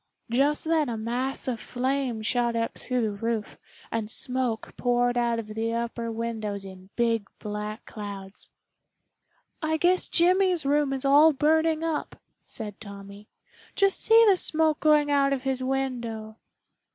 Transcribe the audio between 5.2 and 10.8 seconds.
of the upper windows in big black clouds. "I guess Jimmy's